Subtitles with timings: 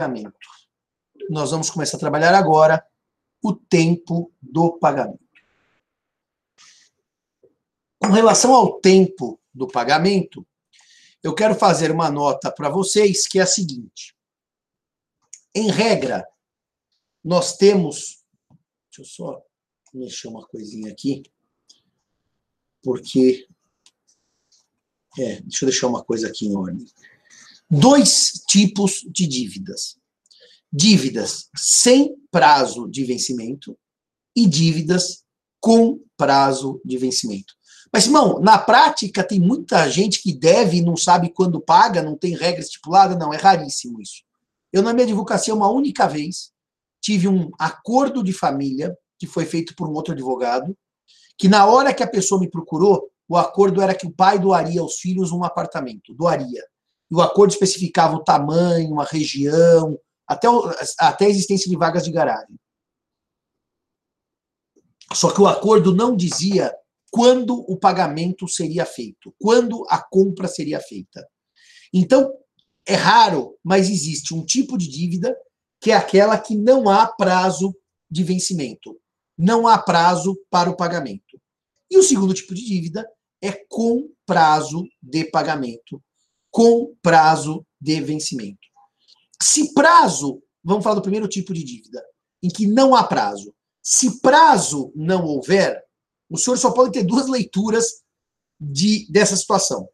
[0.00, 0.38] pagamento.
[1.28, 2.82] Nós vamos começar a trabalhar agora
[3.42, 5.20] o tempo do pagamento.
[7.98, 10.46] Com relação ao tempo do pagamento,
[11.22, 14.16] eu quero fazer uma nota para vocês que é a seguinte.
[15.54, 16.26] Em regra,
[17.22, 18.24] nós temos.
[18.88, 19.42] Deixa eu só
[19.92, 21.22] mexer uma coisinha aqui.
[22.82, 23.46] Porque.
[25.18, 26.86] É, deixa eu deixar uma coisa aqui em ordem.
[27.70, 29.96] Dois tipos de dívidas:
[30.72, 33.78] dívidas sem prazo de vencimento
[34.34, 35.22] e dívidas
[35.60, 37.54] com prazo de vencimento.
[37.92, 42.16] Mas, irmão, na prática tem muita gente que deve e não sabe quando paga, não
[42.16, 43.16] tem regra estipulada.
[43.16, 44.22] Não, é raríssimo isso.
[44.72, 46.50] Eu, na minha advocacia, uma única vez,
[47.00, 50.76] tive um acordo de família que foi feito por um outro advogado,
[51.36, 54.80] que na hora que a pessoa me procurou, o acordo era que o pai doaria
[54.80, 56.64] aos filhos um apartamento, doaria.
[57.10, 60.46] E o acordo especificava o tamanho, a região, até,
[60.98, 62.56] até a existência de vagas de garagem.
[65.12, 66.72] Só que o acordo não dizia
[67.10, 71.26] quando o pagamento seria feito, quando a compra seria feita.
[71.92, 72.32] Então,
[72.86, 75.36] é raro, mas existe um tipo de dívida
[75.80, 77.74] que é aquela que não há prazo
[78.08, 79.00] de vencimento,
[79.36, 81.40] não há prazo para o pagamento.
[81.90, 83.08] E o segundo tipo de dívida
[83.42, 86.00] é com prazo de pagamento,
[86.50, 88.58] com prazo de vencimento.
[89.42, 92.04] Se prazo, vamos falar do primeiro tipo de dívida,
[92.42, 93.54] em que não há prazo.
[93.82, 95.82] Se prazo não houver,
[96.28, 98.02] o senhor só pode ter duas leituras
[98.60, 99.88] de, dessa situação.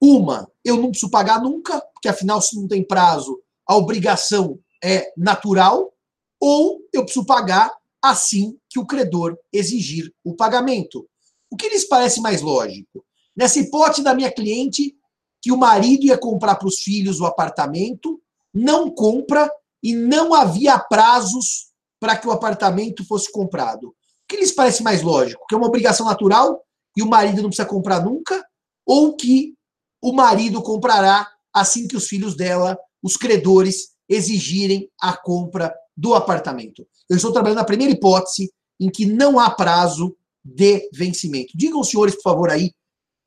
[0.00, 5.12] Uma, eu não preciso pagar nunca, porque afinal, se não tem prazo, a obrigação é
[5.16, 5.92] natural,
[6.40, 11.08] ou eu preciso pagar assim que o credor exigir o pagamento.
[11.50, 13.04] O que lhes parece mais lógico?
[13.36, 14.96] Nessa hipótese da minha cliente,
[15.40, 18.20] que o marido ia comprar para os filhos o apartamento,
[18.52, 19.50] não compra
[19.82, 21.68] e não havia prazos
[22.00, 23.94] para que o apartamento fosse comprado
[24.28, 25.44] que lhes parece mais lógico?
[25.48, 26.62] Que é uma obrigação natural
[26.94, 28.44] e o marido não precisa comprar nunca?
[28.86, 29.54] Ou que
[30.02, 36.86] o marido comprará assim que os filhos dela, os credores, exigirem a compra do apartamento?
[37.08, 41.52] Eu estou trabalhando na primeira hipótese, em que não há prazo de vencimento.
[41.54, 42.72] Digam senhores, por favor, aí.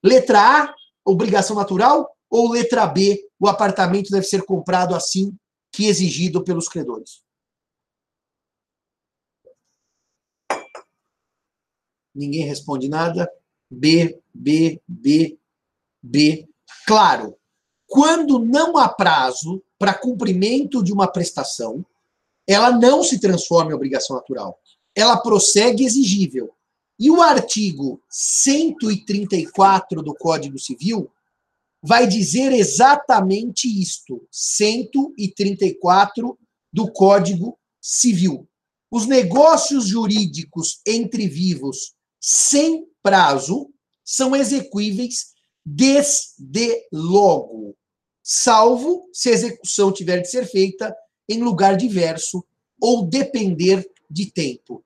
[0.04, 0.74] Letra A,
[1.06, 5.36] obrigação natural, ou letra B, o apartamento deve ser comprado assim
[5.72, 7.22] que exigido pelos credores?
[12.14, 13.32] Ninguém responde nada.
[13.70, 15.40] B, B, B,
[16.02, 16.48] B.
[16.86, 17.38] Claro,
[17.88, 21.86] quando não há prazo para cumprimento de uma prestação,
[22.48, 24.60] ela não se transforma em obrigação natural.
[24.96, 26.54] Ela prossegue exigível.
[27.02, 31.10] E o artigo 134 do Código Civil
[31.82, 34.22] vai dizer exatamente isto.
[34.30, 36.38] 134
[36.72, 38.48] do Código Civil.
[38.92, 43.74] Os negócios jurídicos entre vivos sem prazo
[44.06, 45.32] são execuíveis
[45.66, 47.76] desde logo,
[48.22, 50.96] salvo se a execução tiver de ser feita
[51.28, 52.46] em lugar diverso
[52.80, 54.86] ou depender de tempo.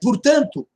[0.00, 0.66] Portanto,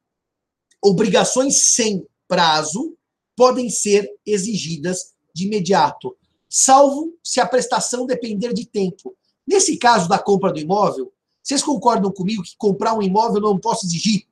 [0.82, 2.96] obrigações sem prazo
[3.36, 6.16] podem ser exigidas de imediato,
[6.48, 9.16] salvo se a prestação depender de tempo.
[9.46, 13.86] Nesse caso da compra do imóvel, vocês concordam comigo que comprar um imóvel não posso
[13.86, 14.26] exigir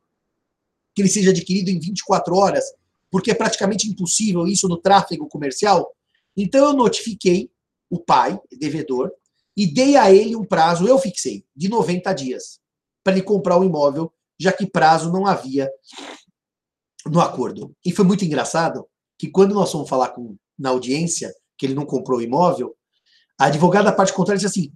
[0.94, 2.64] que ele seja adquirido em 24 horas,
[3.08, 5.94] porque é praticamente impossível isso no tráfego comercial.
[6.36, 7.50] Então eu notifiquei
[7.88, 9.12] o pai, devedor,
[9.56, 12.60] e dei a ele um prazo, eu fixei, de 90 dias,
[13.02, 15.70] para ele comprar o imóvel, já que prazo não havia
[17.10, 17.72] no acordo.
[17.84, 18.86] E foi muito engraçado
[19.18, 22.74] que quando nós fomos falar com, na audiência que ele não comprou o imóvel,
[23.38, 24.72] a advogada da parte contrária disse assim: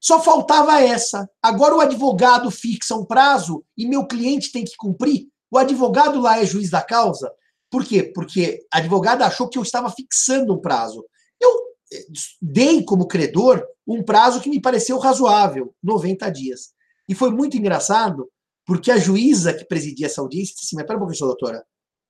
[0.00, 1.28] só faltava essa.
[1.42, 5.28] Agora o advogado fixa um prazo e meu cliente tem que cumprir.
[5.50, 7.30] O advogado lá é juiz da causa.
[7.70, 8.02] Por quê?
[8.02, 11.04] Porque a advogada achou que eu estava fixando um prazo.
[11.40, 11.50] Eu
[11.92, 12.06] eh,
[12.40, 16.72] dei como credor um prazo que me pareceu razoável, 90 dias.
[17.08, 18.28] E foi muito engraçado,
[18.64, 21.64] porque a juíza que presidia essa audiência disse assim: Mas pera um pouquinho, doutora.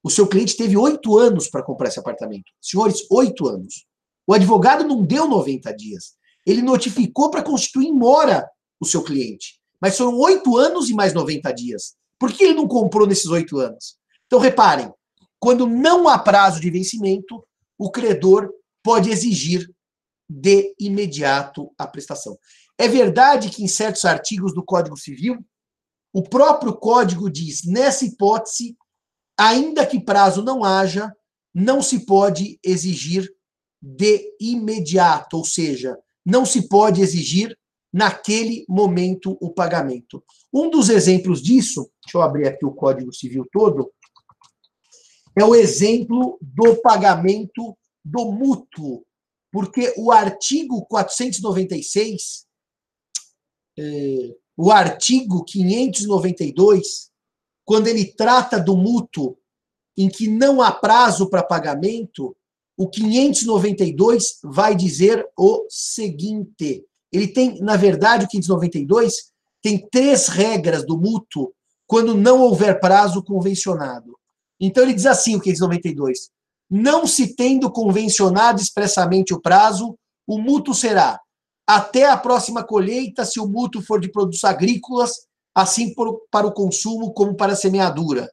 [0.07, 2.53] O seu cliente teve oito anos para comprar esse apartamento.
[2.63, 3.85] Senhores, oito anos.
[4.25, 6.15] O advogado não deu 90 dias.
[6.47, 8.49] Ele notificou para constituir em mora
[8.79, 9.59] o seu cliente.
[9.81, 11.97] Mas foram oito anos e mais 90 dias.
[12.21, 13.97] Por que ele não comprou nesses oito anos?
[14.27, 14.93] Então, reparem,
[15.41, 17.45] quando não há prazo de vencimento,
[17.77, 18.49] o credor
[18.85, 19.69] pode exigir
[20.31, 22.39] de imediato a prestação.
[22.79, 25.45] É verdade que em certos artigos do Código Civil,
[26.13, 28.77] o próprio código diz, nessa hipótese,
[29.39, 31.15] ainda que prazo não haja,
[31.55, 33.31] não se pode exigir
[33.81, 37.57] de imediato, ou seja, não se pode exigir
[37.93, 40.23] naquele momento o pagamento.
[40.53, 43.93] Um dos exemplos disso, deixa eu abrir aqui o Código Civil todo,
[45.39, 49.05] é o exemplo do pagamento do mútuo,
[49.53, 52.47] porque o artigo 496,
[53.79, 57.11] é, o artigo 592,
[57.67, 59.37] quando ele trata do mútuo
[59.99, 62.35] em que não há prazo para pagamento,
[62.77, 70.87] o 592 vai dizer o seguinte: ele tem, na verdade, o 592 tem três regras
[70.87, 71.53] do mútuo
[71.87, 74.17] quando não houver prazo convencionado.
[74.61, 76.31] Então ele diz assim, o 592:
[76.71, 81.21] não se tendo convencionado expressamente o prazo, o mútuo será
[81.67, 85.95] até a próxima colheita, se o mútuo for de produtos agrícolas, assim
[86.31, 88.31] para o consumo como para a semeadura.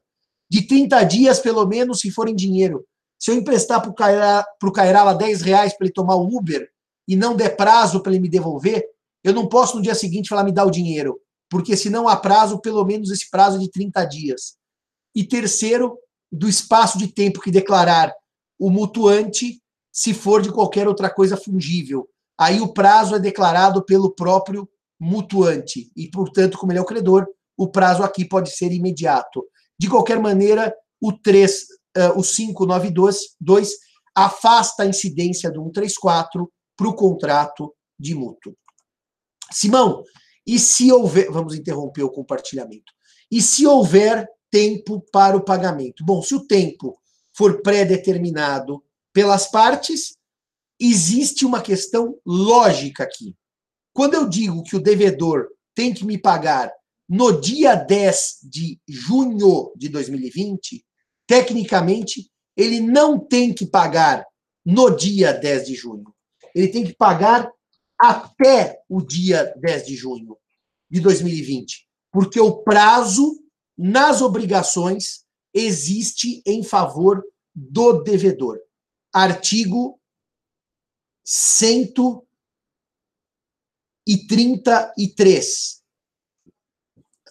[0.50, 2.84] De 30 dias, pelo menos, se for em dinheiro.
[3.18, 6.68] Se eu emprestar para o Cairala 10 reais para ele tomar o Uber
[7.08, 8.84] e não der prazo para ele me devolver,
[9.24, 11.18] eu não posso no dia seguinte falar, me dá o dinheiro.
[11.48, 14.56] Porque se não há prazo, pelo menos esse prazo é de 30 dias.
[15.14, 15.98] E terceiro,
[16.30, 18.12] do espaço de tempo que declarar
[18.58, 22.06] o mutuante, se for de qualquer outra coisa fungível.
[22.36, 24.68] Aí o prazo é declarado pelo próprio
[24.98, 25.90] mutuante.
[25.96, 27.26] E, portanto, como ele é o credor,
[27.56, 29.44] o prazo aqui pode ser imediato.
[29.78, 31.64] De qualquer maneira, o 3, uh,
[31.96, 33.70] eh, o 592
[34.14, 38.56] afasta a incidência do 134 para o contrato de mútuo.
[39.52, 40.02] Simão,
[40.46, 41.30] e se houver.
[41.30, 42.92] Vamos interromper o compartilhamento.
[43.30, 46.04] E se houver tempo para o pagamento?
[46.04, 46.98] Bom, se o tempo
[47.36, 48.82] for pré-determinado
[49.12, 50.16] pelas partes,
[50.78, 53.34] existe uma questão lógica aqui.
[53.94, 56.70] Quando eu digo que o devedor tem que me pagar
[57.08, 60.84] no dia 10 de junho de 2020,
[61.28, 64.26] tecnicamente, ele não tem que pagar
[64.64, 66.12] no dia 10 de junho.
[66.54, 67.48] Ele tem que pagar
[67.96, 70.36] até o dia 10 de junho
[70.90, 73.40] de 2020, porque o prazo
[73.78, 77.24] nas obrigações existe em favor
[77.54, 78.58] do devedor.
[79.12, 80.00] Artigo
[84.08, 85.82] 133.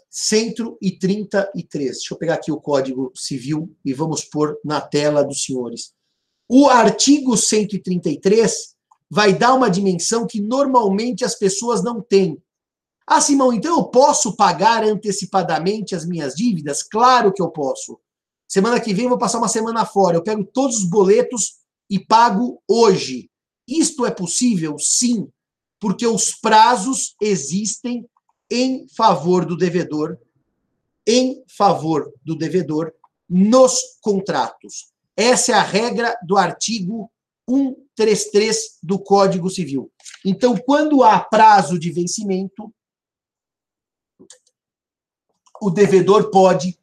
[0.09, 1.91] 133.
[1.91, 5.93] Deixa eu pegar aqui o Código Civil e vamos pôr na tela dos senhores.
[6.47, 8.75] O artigo 133
[9.09, 12.41] vai dar uma dimensão que normalmente as pessoas não têm.
[13.05, 16.83] Ah, Simão, então eu posso pagar antecipadamente as minhas dívidas?
[16.83, 17.99] Claro que eu posso.
[18.47, 20.17] Semana que vem eu vou passar uma semana fora.
[20.17, 21.55] Eu pego todos os boletos
[21.89, 23.29] e pago hoje.
[23.67, 24.77] Isto é possível?
[24.77, 25.27] Sim,
[25.83, 28.09] porque os prazos existem
[28.49, 30.17] em favor do devedor,
[31.05, 32.93] em favor do devedor
[33.29, 34.93] nos contratos.
[35.13, 37.11] Essa é a regra do artigo
[37.49, 39.91] 133 do Código Civil.
[40.23, 42.73] Então, quando há prazo de vencimento,
[45.61, 46.79] o devedor pode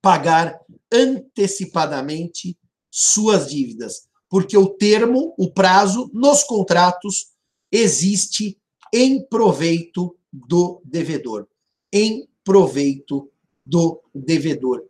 [0.00, 0.56] pagar
[0.92, 2.56] antecipadamente
[2.88, 7.30] suas dívidas, porque o termo, o prazo nos contratos
[7.70, 8.58] existe
[8.92, 11.46] em proveito do devedor,
[11.92, 13.30] em proveito
[13.64, 14.84] do devedor.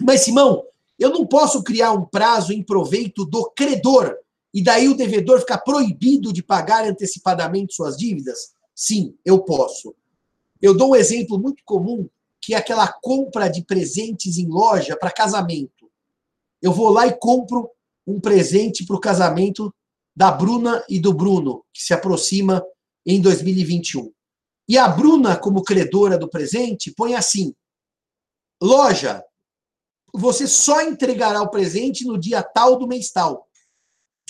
[0.00, 0.64] Mas Simão,
[0.98, 4.16] eu não posso criar um prazo em proveito do credor
[4.52, 8.52] e daí o devedor ficar proibido de pagar antecipadamente suas dívidas?
[8.74, 9.94] Sim, eu posso.
[10.60, 12.08] Eu dou um exemplo muito comum
[12.40, 15.90] que é aquela compra de presentes em loja para casamento.
[16.60, 17.70] Eu vou lá e compro
[18.06, 19.72] um presente para o casamento
[20.14, 22.62] da Bruna e do Bruno, que se aproxima
[23.06, 24.12] em 2021.
[24.68, 27.54] E a Bruna, como credora do presente, põe assim:
[28.62, 29.24] loja,
[30.12, 33.48] você só entregará o presente no dia tal do mês tal.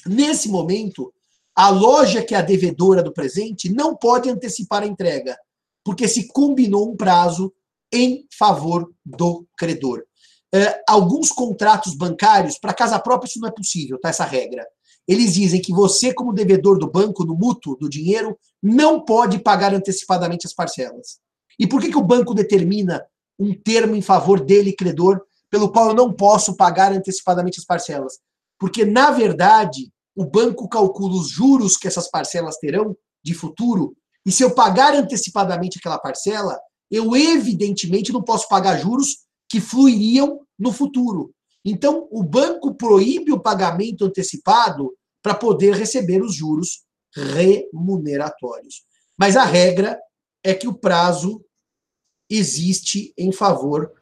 [0.07, 1.13] Nesse momento,
[1.55, 5.39] a loja que é a devedora do presente não pode antecipar a entrega,
[5.85, 7.53] porque se combinou um prazo
[7.93, 10.05] em favor do credor.
[10.53, 14.09] É, alguns contratos bancários, para casa própria, isso não é possível, tá?
[14.09, 14.67] Essa regra.
[15.11, 19.75] Eles dizem que você, como devedor do banco, no mútuo, do dinheiro, não pode pagar
[19.75, 21.19] antecipadamente as parcelas.
[21.59, 23.05] E por que, que o banco determina
[23.37, 28.21] um termo em favor dele, credor, pelo qual eu não posso pagar antecipadamente as parcelas?
[28.57, 34.31] Porque, na verdade, o banco calcula os juros que essas parcelas terão de futuro, e
[34.31, 36.57] se eu pagar antecipadamente aquela parcela,
[36.89, 41.33] eu evidentemente não posso pagar juros que fluiriam no futuro.
[41.65, 48.83] Então, o banco proíbe o pagamento antecipado para poder receber os juros remuneratórios.
[49.19, 49.99] Mas a regra
[50.43, 51.45] é que o prazo
[52.29, 53.93] existe em favor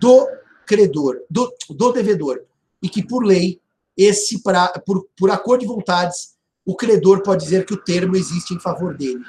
[0.00, 0.26] do
[0.66, 2.44] credor, do, do devedor,
[2.82, 3.60] e que, por lei,
[3.96, 8.52] esse pra, por, por acordo de vontades, o credor pode dizer que o termo existe
[8.52, 9.20] em favor dele.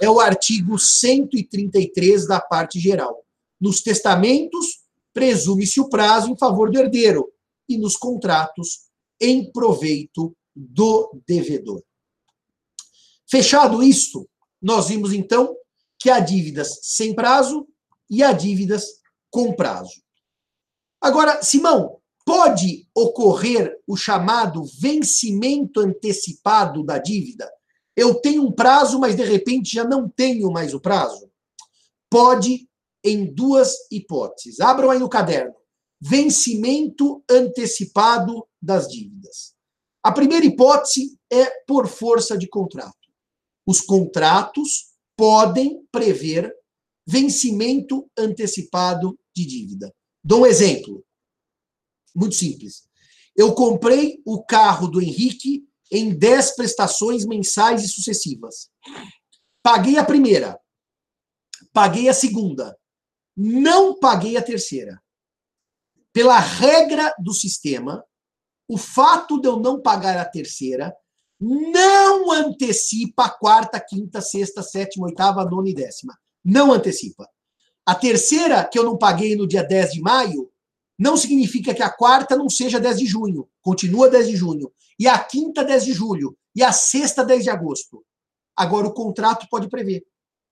[0.00, 3.24] É o artigo 133 da parte geral.
[3.60, 4.80] Nos testamentos,
[5.12, 7.30] presume-se o prazo em favor do herdeiro
[7.68, 10.34] e nos contratos em proveito
[10.68, 11.82] do devedor.
[13.28, 14.28] Fechado isto,
[14.60, 15.56] nós vimos então
[15.98, 17.66] que há dívidas sem prazo
[18.08, 18.86] e há dívidas
[19.30, 20.02] com prazo.
[21.00, 27.50] Agora, Simão, pode ocorrer o chamado vencimento antecipado da dívida?
[27.96, 31.30] Eu tenho um prazo, mas de repente já não tenho mais o prazo?
[32.10, 32.68] Pode
[33.04, 34.60] em duas hipóteses.
[34.60, 35.54] Abram aí no caderno.
[36.00, 39.54] Vencimento antecipado das dívidas.
[40.02, 42.94] A primeira hipótese é por força de contrato.
[43.66, 46.54] Os contratos podem prever
[47.06, 49.94] vencimento antecipado de dívida.
[50.24, 51.04] Dou um exemplo.
[52.14, 52.88] Muito simples.
[53.36, 58.70] Eu comprei o carro do Henrique em 10 prestações mensais e sucessivas.
[59.62, 60.58] Paguei a primeira.
[61.72, 62.78] Paguei a segunda.
[63.36, 65.02] Não paguei a terceira.
[66.12, 68.04] Pela regra do sistema,
[68.70, 70.94] o fato de eu não pagar a terceira
[71.40, 76.16] não antecipa a quarta, quinta, sexta, sétima, oitava, nona e décima.
[76.44, 77.28] Não antecipa.
[77.84, 80.52] A terceira, que eu não paguei no dia 10 de maio,
[80.96, 85.08] não significa que a quarta não seja 10 de junho, continua 10 de junho, e
[85.08, 88.04] a quinta 10 de julho, e a sexta 10 de agosto.
[88.56, 90.04] Agora o contrato pode prever.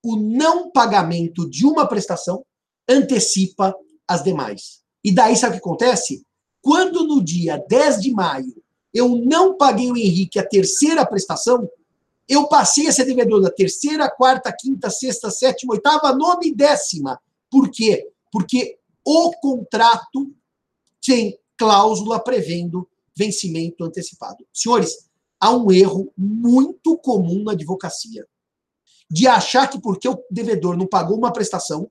[0.03, 2.43] O não pagamento de uma prestação
[2.89, 3.73] antecipa
[4.05, 4.81] as demais.
[5.05, 6.25] E daí sabe o que acontece?
[6.61, 8.61] Quando no dia 10 de maio
[8.93, 11.69] eu não paguei o Henrique a terceira prestação,
[12.27, 17.19] eu passei a ser devedor da terceira, quarta, quinta, sexta, sétima, oitava, nona e décima.
[17.49, 18.07] Por quê?
[18.31, 20.31] Porque o contrato
[21.01, 24.45] tem cláusula prevendo vencimento antecipado.
[24.53, 28.27] Senhores, há um erro muito comum na advocacia
[29.09, 31.89] de achar que porque o devedor não pagou uma prestação,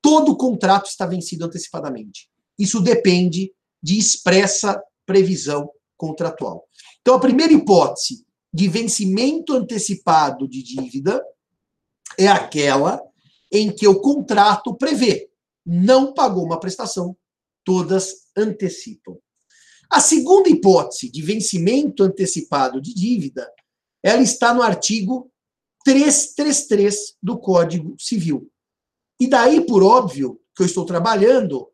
[0.00, 2.30] todo o contrato está vencido antecipadamente.
[2.56, 3.52] Isso depende
[3.84, 6.66] de expressa previsão contratual.
[7.02, 11.22] Então, a primeira hipótese de vencimento antecipado de dívida
[12.16, 12.98] é aquela
[13.52, 15.28] em que o contrato prevê
[15.66, 17.14] não pagou uma prestação,
[17.62, 19.18] todas antecipam.
[19.90, 23.46] A segunda hipótese de vencimento antecipado de dívida,
[24.02, 25.30] ela está no artigo
[25.84, 28.50] 333 do Código Civil.
[29.20, 31.70] E daí, por óbvio, que eu estou trabalhando,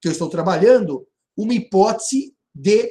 [0.00, 2.90] que eu estou trabalhando uma hipótese de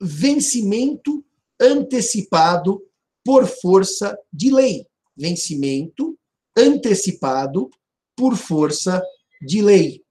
[0.00, 1.24] vencimento
[1.60, 2.82] antecipado
[3.24, 4.86] por força de lei.
[5.16, 6.18] Vencimento
[6.56, 7.70] antecipado
[8.14, 9.02] por força
[9.42, 10.02] de lei.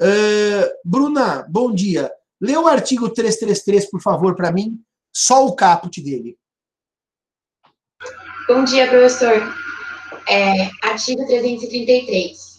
[0.00, 2.10] Uh, Bruna, bom dia.
[2.40, 4.80] Lê o artigo 333, por favor, para mim,
[5.14, 6.36] só o caput dele.
[8.48, 9.54] Bom dia, professor.
[10.28, 12.51] É, artigo 333.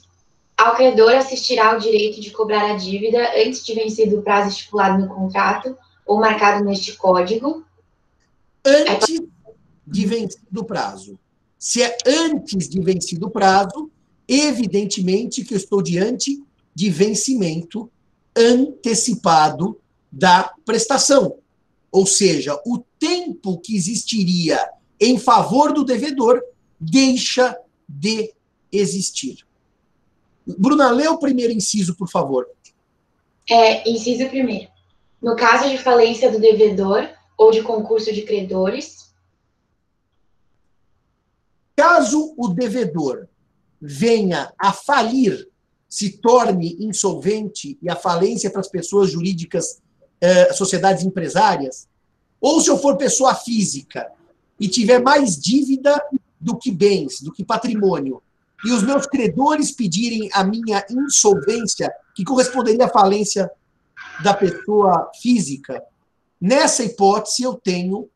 [0.58, 5.02] Ao credor assistirá ao direito de cobrar a dívida antes de vencido o prazo estipulado
[5.02, 7.66] no contrato ou marcado neste código.
[8.66, 9.22] Antes
[9.86, 11.20] de vencido o prazo.
[11.58, 13.90] Se é antes de vencido o prazo,
[14.28, 16.42] evidentemente que eu estou diante
[16.74, 17.90] de vencimento
[18.36, 19.80] antecipado
[20.12, 21.38] da prestação.
[21.92, 24.60] Ou seja, o tempo que existiria
[25.00, 26.42] em favor do devedor
[26.80, 27.56] deixa
[27.88, 28.34] de
[28.72, 29.46] existir.
[30.46, 32.48] Bruna, lê o primeiro inciso, por favor.
[33.50, 34.70] É, inciso primeiro.
[35.22, 39.14] No caso de falência do devedor ou de concurso de credores.
[41.76, 43.28] Caso o devedor
[43.82, 45.48] venha a falir
[45.90, 49.82] se torne insolvente e a falência para as pessoas jurídicas,
[50.20, 51.88] eh, sociedades empresárias,
[52.42, 54.12] ou se eu for pessoa física
[54.60, 56.02] e tiver mais dívida
[56.40, 58.22] do que bens, do que patrimônio,
[58.66, 63.50] e os meus credores pedirem a minha insolvência, que corresponderia à falência
[64.24, 65.84] da pessoa física,
[66.40, 68.10] nessa hipótese eu tenho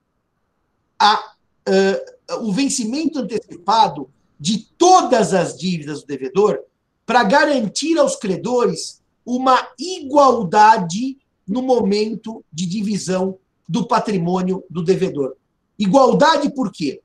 [0.99, 1.33] a,
[1.67, 6.59] uh, o vencimento antecipado de todas as dívidas do devedor
[7.05, 13.37] para garantir aos credores uma igualdade no momento de divisão
[13.67, 15.35] do patrimônio do devedor.
[15.77, 17.01] Igualdade por quê?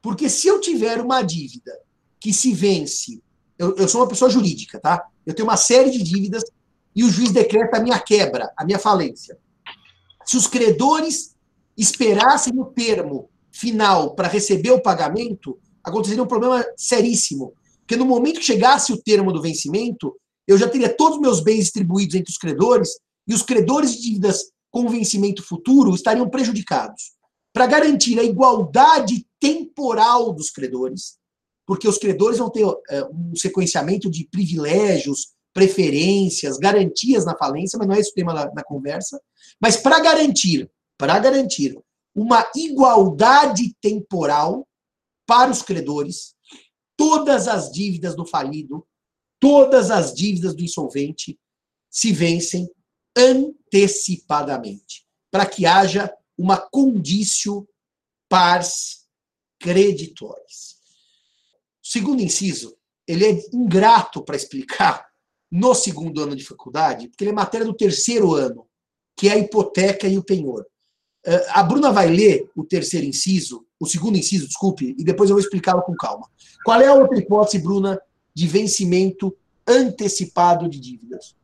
[0.00, 1.72] Porque se eu tiver uma dívida
[2.20, 3.22] que se vence,
[3.58, 5.04] eu, eu sou uma pessoa jurídica, tá?
[5.26, 6.42] Eu tenho uma série de dívidas
[6.94, 9.38] e o juiz decreta a minha quebra, a minha falência.
[10.24, 11.34] Se os credores
[11.76, 17.54] esperassem o termo final para receber o pagamento, aconteceria um problema seríssimo.
[17.80, 20.14] Porque no momento que chegasse o termo do vencimento,
[20.46, 24.02] eu já teria todos os meus bens distribuídos entre os credores e os credores de
[24.02, 27.16] dívidas com vencimento futuro estariam prejudicados.
[27.50, 31.16] para garantir a igualdade temporal dos credores,
[31.68, 37.86] porque os credores vão ter é, um sequenciamento de privilégios, preferências, garantias na falência, mas
[37.86, 39.20] não é esse o tema da, da conversa.
[39.60, 41.78] Mas para garantir, para garantir
[42.14, 44.66] uma igualdade temporal
[45.26, 46.34] para os credores,
[46.96, 48.82] todas as dívidas do falido,
[49.38, 51.38] todas as dívidas do insolvente
[51.90, 52.66] se vencem
[53.14, 57.68] antecipadamente, para que haja uma condício
[58.26, 59.06] pars
[59.60, 60.77] creditores.
[61.88, 62.76] Segundo inciso,
[63.06, 65.06] ele é ingrato para explicar
[65.50, 68.66] no segundo ano de faculdade, porque ele é matéria do terceiro ano,
[69.16, 70.66] que é a hipoteca e o penhor.
[71.24, 75.36] Eh, a Bruna vai ler o terceiro inciso, o segundo inciso, desculpe, e depois eu
[75.36, 76.28] vou explicá-lo com calma.
[76.62, 77.98] Qual é a outra hipótese, Bruna,
[78.34, 79.34] de vencimento
[79.66, 81.34] antecipado de dívidas?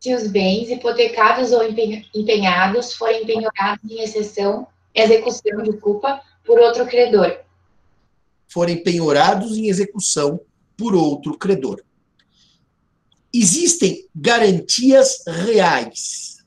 [0.00, 7.38] Se os bens hipotecados ou empenhados forem penhorados em exceção, execução, desculpa, por outro credor.
[8.52, 10.40] Forem penhorados em execução
[10.76, 11.82] por outro credor.
[13.32, 16.38] Existem garantias reais.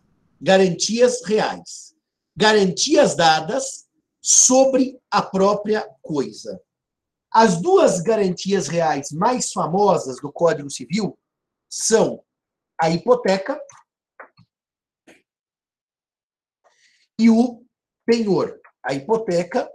[0.41, 1.95] Garantias reais.
[2.35, 3.87] Garantias dadas
[4.21, 6.59] sobre a própria coisa.
[7.31, 11.17] As duas garantias reais mais famosas do Código Civil
[11.69, 12.23] são
[12.79, 13.59] a hipoteca
[17.17, 17.65] e o
[18.05, 18.59] penhor.
[18.83, 19.69] A hipoteca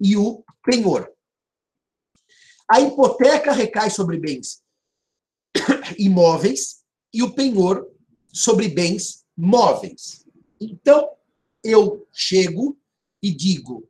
[0.00, 1.13] e o penhor.
[2.70, 4.62] A hipoteca recai sobre bens
[5.98, 7.86] imóveis e o penhor
[8.32, 10.26] sobre bens móveis.
[10.60, 11.10] Então,
[11.62, 12.76] eu chego
[13.22, 13.88] e digo: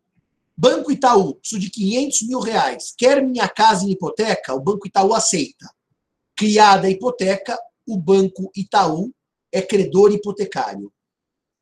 [0.57, 4.55] Banco Itaú, preciso de 500 mil reais, quer minha casa em hipoteca?
[4.55, 5.69] O Banco Itaú aceita.
[6.37, 9.13] Criada a hipoteca, o Banco Itaú
[9.53, 10.93] é credor hipotecário.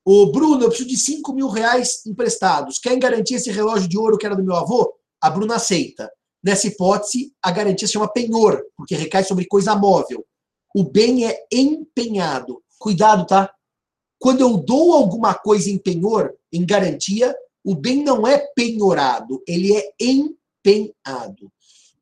[0.05, 2.79] O Bruno, eu preciso de 5 mil reais emprestados.
[2.79, 4.93] Quer garantir esse relógio de ouro que era do meu avô?
[5.21, 6.11] A Bruna aceita.
[6.43, 10.25] Nessa hipótese, a garantia se chama penhor, porque recai sobre coisa móvel.
[10.75, 12.63] O bem é empenhado.
[12.79, 13.53] Cuidado, tá?
[14.19, 19.77] Quando eu dou alguma coisa em penhor, em garantia, o bem não é penhorado, ele
[19.77, 21.53] é empenhado.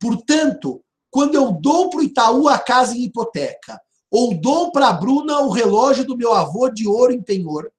[0.01, 4.93] Portanto, quando eu dou para o Itaú a casa em hipoteca, ou dou para a
[4.93, 7.71] Bruna o relógio do meu avô de ouro em penhor,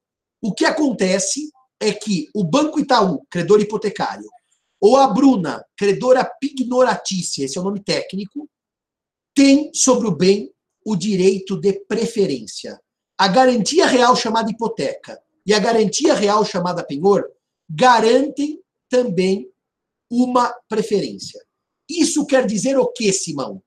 [0.41, 4.29] o que acontece é que o Banco Itaú, credor hipotecário,
[4.81, 8.49] ou a Bruna, credora pignoratícia, esse é o nome técnico,
[9.35, 10.51] tem sobre o bem
[10.83, 12.81] o direito de preferência.
[13.15, 17.29] A garantia real chamada hipoteca e a garantia real chamada penhor
[17.69, 19.47] garantem também
[20.09, 21.39] uma preferência.
[21.87, 23.61] Isso quer dizer o que, Simão?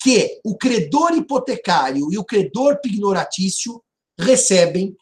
[0.00, 3.82] Que o credor hipotecário e o credor pignoratício
[4.18, 4.94] recebem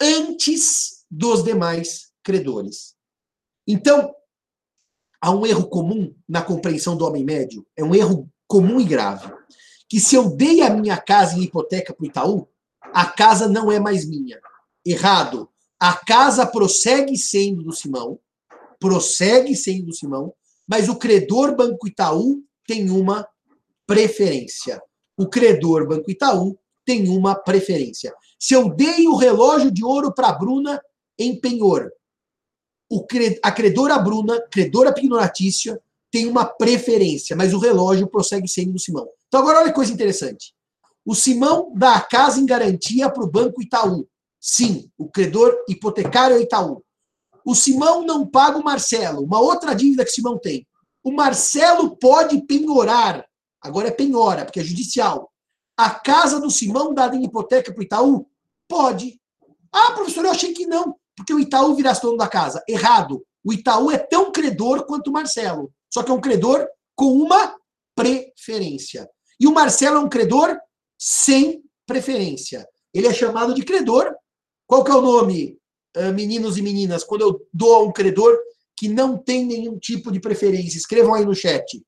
[0.00, 2.94] antes dos demais credores.
[3.66, 4.14] Então,
[5.26, 9.28] há um erro comum na compreensão do homem médio, é um erro comum e grave,
[9.88, 12.48] que se eu dei a minha casa em hipoteca para o Itaú,
[12.94, 14.38] a casa não é mais minha.
[14.84, 15.48] Errado.
[15.80, 18.20] A casa prossegue sendo do Simão,
[18.78, 20.32] prossegue sendo do Simão,
[20.64, 23.26] mas o credor Banco Itaú tem uma
[23.84, 24.80] preferência.
[25.18, 28.14] O credor Banco Itaú tem uma preferência.
[28.38, 30.80] Se eu dei o relógio de ouro para a Bruna
[31.18, 31.90] em penhor,
[33.06, 33.38] cred...
[33.42, 39.08] a credora Bruna, credora pignoratícia, tem uma preferência, mas o relógio prossegue sendo do Simão.
[39.26, 40.54] Então, agora olha que coisa interessante.
[41.04, 44.08] O Simão dá a casa em garantia para o Banco Itaú.
[44.40, 46.82] Sim, o credor hipotecário é Itaú.
[47.44, 50.66] O Simão não paga o Marcelo, uma outra dívida que o Simão tem.
[51.02, 53.24] O Marcelo pode penhorar,
[53.60, 55.30] agora é penhora, porque é judicial.
[55.76, 58.26] A casa do Simão dada em hipoteca para o Itaú?
[58.68, 59.20] Pode.
[59.72, 62.62] Ah, professor, eu achei que não porque o Itaú virasse dono da casa.
[62.68, 63.24] Errado.
[63.42, 65.72] O Itaú é tão credor quanto o Marcelo.
[65.92, 67.56] Só que é um credor com uma
[67.94, 69.08] preferência.
[69.40, 70.58] E o Marcelo é um credor
[70.98, 72.68] sem preferência.
[72.92, 74.14] Ele é chamado de credor.
[74.66, 75.58] Qual que é o nome,
[75.94, 78.36] eh, meninos e meninas, quando eu dou a um credor
[78.76, 80.76] que não tem nenhum tipo de preferência?
[80.76, 81.82] Escrevam aí no chat.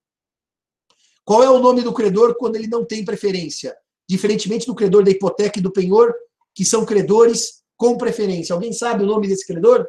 [1.25, 3.77] Qual é o nome do credor quando ele não tem preferência?
[4.09, 6.14] Diferentemente do credor da hipoteca e do penhor,
[6.55, 8.53] que são credores com preferência.
[8.53, 9.87] Alguém sabe o nome desse credor?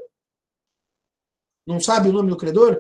[1.67, 2.80] Não sabe o nome do credor?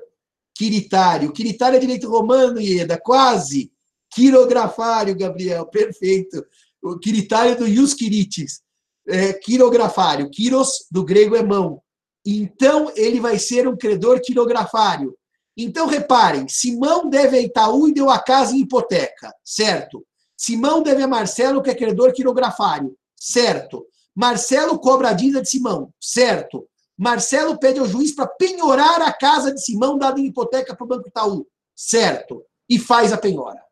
[0.55, 1.33] Quiritário.
[1.33, 3.71] Quiritário é direito romano, Ieda, quase.
[4.13, 6.45] Quirografário, Gabriel, perfeito.
[6.81, 8.61] O quiritário do Ius Quirites.
[9.07, 10.29] É, quirografário.
[10.29, 11.81] Quiros, do grego, é mão.
[12.25, 15.17] Então, ele vai ser um credor quirografário.
[15.57, 20.05] Então, reparem, Simão deve a Itaú e deu a casa em hipoteca, certo?
[20.37, 23.85] Simão deve a Marcelo, que é credor quirografário, certo?
[24.19, 26.67] Marcelo cobra a dívida de Simão, certo.
[26.97, 30.87] Marcelo pede ao juiz para penhorar a casa de Simão dada em hipoteca para o
[30.87, 31.47] Banco Itaú.
[31.73, 32.43] Certo.
[32.67, 33.63] E faz a penhora.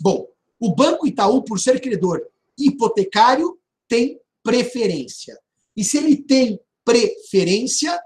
[0.00, 0.26] Bom,
[0.58, 2.22] o Banco Itaú, por ser credor
[2.56, 5.38] hipotecário, tem preferência.
[5.76, 8.02] E se ele tem preferência,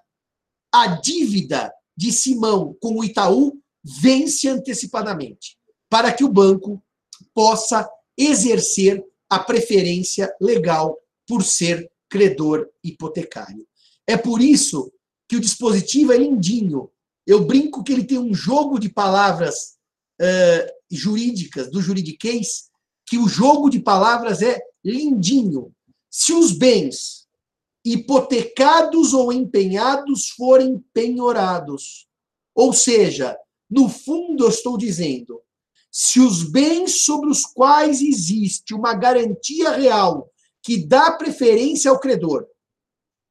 [0.73, 5.57] a dívida de Simão com o Itaú vence antecipadamente,
[5.89, 6.83] para que o banco
[7.33, 13.67] possa exercer a preferência legal por ser credor hipotecário.
[14.07, 14.93] É por isso
[15.29, 16.91] que o dispositivo é lindinho.
[17.27, 19.77] Eu brinco que ele tem um jogo de palavras
[20.21, 22.69] uh, jurídicas, do juridiquês,
[23.07, 25.73] que o jogo de palavras é lindinho.
[26.11, 27.27] Se os bens
[27.85, 32.07] hipotecados ou empenhados forem penhorados,
[32.55, 33.37] ou seja,
[33.69, 35.41] no fundo eu estou dizendo,
[35.91, 40.31] se os bens sobre os quais existe uma garantia real
[40.65, 42.47] que dá preferência ao credor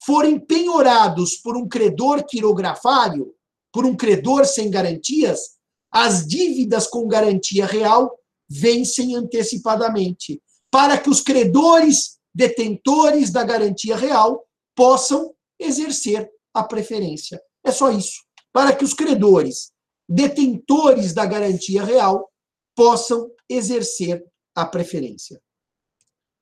[0.06, 3.34] forem penhorados por um credor quirografário,
[3.72, 5.58] por um credor sem garantias,
[5.92, 8.16] as dívidas com garantia real
[8.50, 17.42] vencem antecipadamente, para que os credores detentores da garantia real possam exercer a preferência.
[17.66, 18.24] É só isso.
[18.52, 19.72] Para que os credores
[20.08, 22.30] detentores da garantia real
[22.76, 24.24] possam exercer
[24.56, 25.42] a preferência.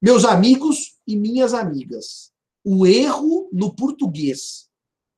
[0.02, 2.32] Meus amigos e minhas amigas,
[2.66, 4.68] o erro no português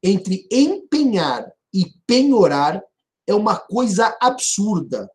[0.04, 2.84] entre empenhar e penhorar
[3.26, 5.10] é uma coisa absurda.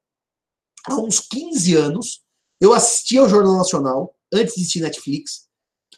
[0.86, 2.22] Há uns 15 anos,
[2.58, 5.46] eu assistia ao Jornal Nacional, antes de existir Netflix,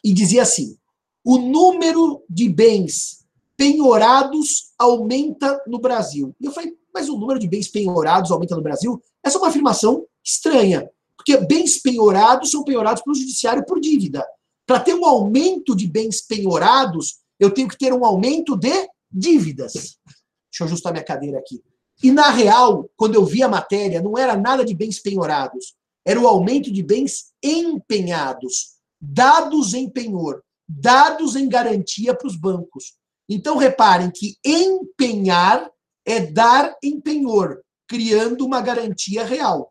[0.03, 0.77] e dizia assim:
[1.23, 6.35] o número de bens penhorados aumenta no Brasil.
[6.41, 9.01] E eu falei, mas o número de bens penhorados aumenta no Brasil?
[9.23, 10.89] Essa é uma afirmação estranha,
[11.21, 14.25] porque bens penhorados são penhorados pelo judiciário por dívida.
[14.65, 19.73] Para ter um aumento de bens penhorados, eu tenho que ter um aumento de dívidas.
[19.73, 21.61] Deixa eu ajustar minha cadeira aqui.
[22.03, 26.19] E, na real, quando eu vi a matéria, não era nada de bens penhorados, era
[26.19, 32.95] o aumento de bens empenhados, dados em penhor, dados em garantia para os bancos.
[33.29, 35.69] Então, reparem que empenhar
[36.03, 39.70] é dar em penhor, criando uma garantia real.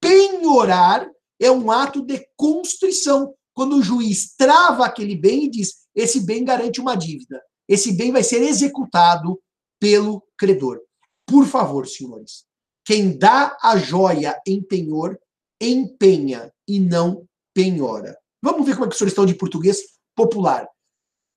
[0.00, 1.08] Penhorar
[1.40, 6.44] é um ato de constrição, quando o juiz trava aquele bem e diz: esse bem
[6.44, 9.40] garante uma dívida, esse bem vai ser executado
[9.80, 10.80] pelo credor.
[11.26, 12.44] Por favor, senhores,
[12.84, 15.18] quem dá a joia em penhor,
[15.60, 18.16] empenha e não penhora.
[18.42, 19.78] Vamos ver como é que os senhores estão de português
[20.14, 20.68] popular.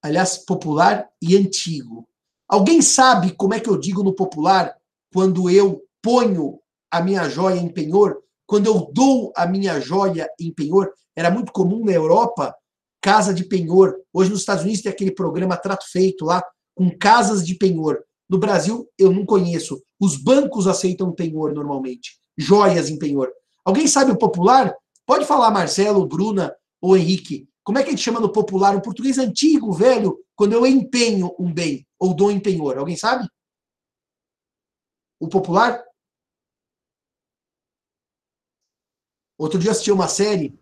[0.04, 2.08] Aliás, popular e antigo.
[2.48, 4.76] Alguém sabe como é que eu digo no popular
[5.14, 6.60] quando eu ponho
[6.92, 8.22] a minha joia em penhor?
[8.52, 10.92] Quando eu dou a minha joia em penhor?
[11.16, 12.54] Era muito comum na Europa
[13.02, 13.96] casa de penhor.
[14.12, 16.44] Hoje nos Estados Unidos tem aquele programa Trato Feito lá,
[16.76, 18.04] com casas de penhor.
[18.30, 19.82] No Brasil, eu não conheço.
[19.98, 22.20] Os bancos aceitam penhor normalmente.
[22.38, 23.32] Joias em penhor.
[23.64, 24.76] Alguém sabe o popular?
[25.06, 27.48] Pode falar, Marcelo, Bruna ou Henrique.
[27.64, 31.34] Como é que a gente chama no popular, o português antigo, velho, quando eu empenho
[31.40, 32.78] um bem ou dou em penhor?
[32.78, 33.26] Alguém sabe?
[35.22, 35.82] O popular?
[39.42, 40.54] Outro dia assisti uma série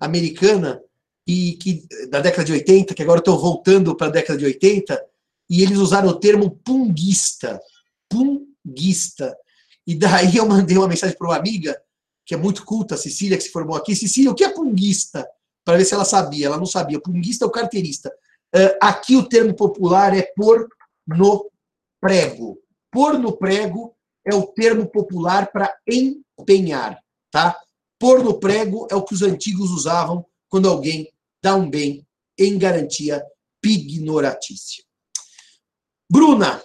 [0.00, 0.82] americana
[1.24, 5.00] e que da década de 80, que agora estou voltando para a década de 80,
[5.48, 7.60] e eles usaram o termo punguista.
[8.08, 9.36] Punguista.
[9.86, 11.80] E daí eu mandei uma mensagem para uma amiga,
[12.26, 13.94] que é muito culta, Cecília, que se formou aqui.
[13.94, 15.24] Cecília, o que é punguista?
[15.64, 16.46] Para ver se ela sabia.
[16.46, 17.00] Ela não sabia.
[17.00, 18.12] Punguista é o carteirista.
[18.52, 20.68] Uh, aqui o termo popular é pôr
[21.06, 21.48] no
[22.00, 22.58] prego.
[22.90, 23.94] Pôr no prego
[24.26, 26.98] é o termo popular para empenhar,
[27.30, 27.56] tá?
[28.04, 31.10] Pôr no prego é o que os antigos usavam quando alguém
[31.42, 32.06] dá um bem
[32.38, 33.24] em garantia
[33.62, 34.84] pignoratícia.
[36.12, 36.62] Bruna,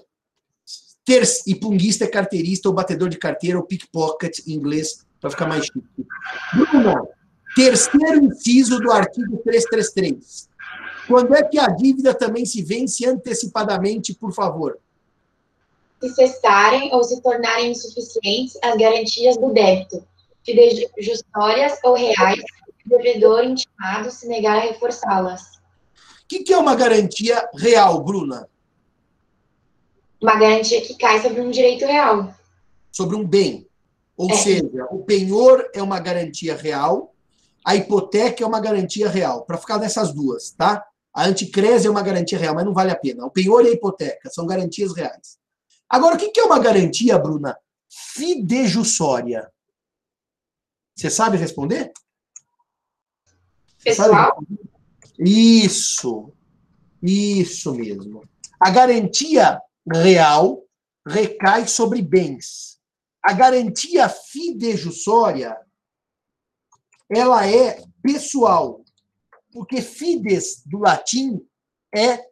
[1.05, 5.47] ter, e punguista é carteirista ou batedor de carteira ou pickpocket em inglês, para ficar
[5.47, 6.05] mais chique.
[6.53, 7.07] Bruna,
[7.55, 10.49] terceiro inciso do artigo 333.
[11.07, 14.77] Quando é que a dívida também se vence antecipadamente, por favor?
[16.01, 20.05] Se cessarem ou se tornarem insuficientes as garantias do débito,
[20.99, 22.43] justórias ou reais,
[22.85, 25.41] o devedor intimado se negar a reforçá-las.
[26.23, 28.47] O que, que é uma garantia real, Bruna?
[30.21, 32.33] Uma garantia que cai sobre um direito real.
[32.91, 33.67] Sobre um bem.
[34.17, 34.35] Ou é.
[34.35, 37.13] seja, o penhor é uma garantia real,
[37.65, 39.45] a hipoteca é uma garantia real.
[39.45, 40.85] Para ficar nessas duas, tá?
[41.13, 43.25] A anticrese é uma garantia real, mas não vale a pena.
[43.25, 45.37] O penhor e a hipoteca são garantias reais.
[45.89, 47.57] Agora, o que é uma garantia, Bruna?
[47.89, 49.49] Fidejussória.
[50.99, 51.93] Você sabe responder?
[53.81, 54.35] Pessoal?
[54.35, 54.59] Sabe?
[55.17, 56.33] Isso.
[57.01, 58.27] Isso mesmo.
[58.59, 60.61] A garantia real
[61.07, 62.81] recai sobre bens.
[63.23, 65.57] A garantia fidejussória
[67.09, 68.83] ela é pessoal,
[69.53, 71.39] porque fides do latim
[71.95, 72.27] é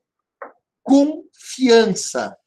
[0.84, 2.38] confiança.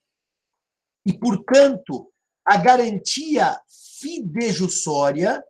[1.06, 2.12] E, portanto,
[2.44, 3.58] a garantia
[3.98, 5.42] fidejussória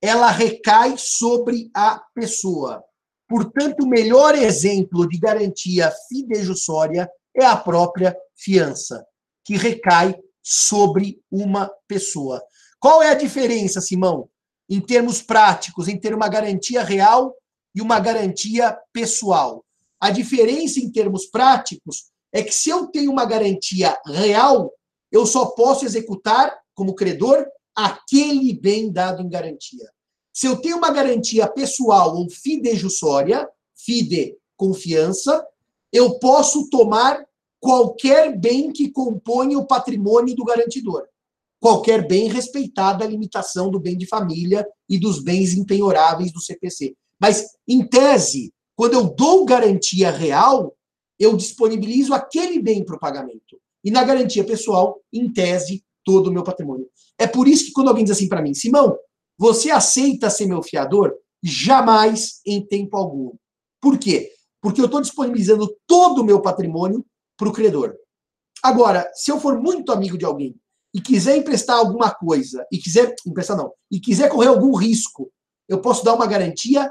[0.00, 2.82] ela recai sobre a pessoa.
[3.28, 9.04] Portanto, o melhor exemplo de garantia fidejussória é a própria fiança,
[9.44, 12.42] que recai sobre uma pessoa.
[12.80, 14.28] Qual é a diferença, Simão,
[14.68, 17.34] em termos práticos, em ter uma garantia real
[17.74, 19.64] e uma garantia pessoal?
[20.00, 24.72] A diferença em termos práticos é que se eu tenho uma garantia real,
[25.10, 27.46] eu só posso executar como credor
[27.78, 29.88] aquele bem dado em garantia.
[30.34, 35.46] Se eu tenho uma garantia pessoal ou fidejussória, fide, confiança,
[35.92, 37.24] eu posso tomar
[37.60, 41.06] qualquer bem que compõe o patrimônio do garantidor.
[41.60, 46.96] Qualquer bem respeitada a limitação do bem de família e dos bens impenhoráveis do CPC.
[47.20, 50.76] Mas, em tese, quando eu dou garantia real,
[51.16, 53.60] eu disponibilizo aquele bem para o pagamento.
[53.84, 56.88] E na garantia pessoal, em tese, todo o meu patrimônio.
[57.18, 58.96] É por isso que quando alguém diz assim para mim, Simão,
[59.36, 61.14] você aceita ser meu fiador?
[61.42, 63.32] Jamais em tempo algum.
[63.80, 64.32] Por quê?
[64.60, 67.04] Porque eu estou disponibilizando todo o meu patrimônio
[67.36, 67.94] para o credor.
[68.62, 70.56] Agora, se eu for muito amigo de alguém
[70.92, 75.30] e quiser emprestar alguma coisa, e quiser, emprestar não, e quiser correr algum risco,
[75.68, 76.90] eu posso dar uma garantia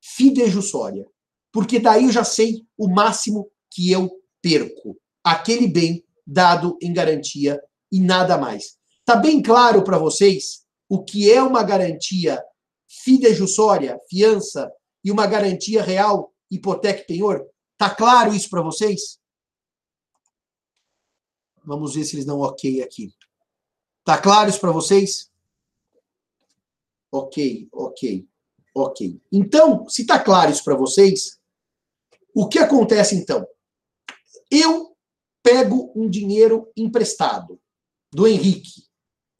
[0.00, 1.06] fidejussória.
[1.52, 4.96] Porque daí eu já sei o máximo que eu perco.
[5.24, 8.76] Aquele bem dado em garantia e nada mais.
[9.04, 12.42] Tá bem claro para vocês o que é uma garantia
[12.86, 14.70] fidejussória, fiança,
[15.04, 17.46] e uma garantia real, hipoteca e penhor?
[17.76, 19.18] Tá claro isso para vocês?
[21.64, 23.12] Vamos ver se eles dão ok aqui.
[24.04, 25.30] Tá claro isso para vocês?
[27.10, 28.28] Ok, ok,
[28.74, 29.20] ok.
[29.30, 31.40] Então, se tá claro isso para vocês,
[32.34, 33.46] o que acontece então?
[34.50, 34.96] Eu
[35.42, 37.60] pego um dinheiro emprestado
[38.12, 38.91] do Henrique